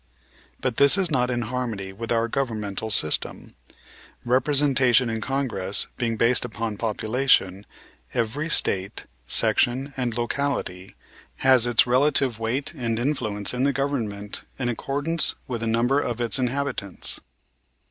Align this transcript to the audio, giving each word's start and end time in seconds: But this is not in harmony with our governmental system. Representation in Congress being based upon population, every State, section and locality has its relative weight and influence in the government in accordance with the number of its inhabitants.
But 0.61 0.77
this 0.77 0.97
is 0.97 1.11
not 1.11 1.29
in 1.29 1.43
harmony 1.43 1.93
with 1.93 2.11
our 2.11 2.27
governmental 2.27 2.89
system. 2.89 3.53
Representation 4.25 5.11
in 5.11 5.21
Congress 5.21 5.89
being 5.95 6.17
based 6.17 6.43
upon 6.43 6.77
population, 6.79 7.67
every 8.11 8.49
State, 8.49 9.05
section 9.27 9.93
and 9.95 10.17
locality 10.17 10.95
has 11.45 11.67
its 11.67 11.85
relative 11.85 12.39
weight 12.39 12.73
and 12.73 12.97
influence 12.97 13.53
in 13.53 13.61
the 13.63 13.71
government 13.73 14.43
in 14.57 14.69
accordance 14.69 15.35
with 15.47 15.61
the 15.61 15.67
number 15.67 15.99
of 15.99 16.19
its 16.19 16.39
inhabitants. 16.39 17.19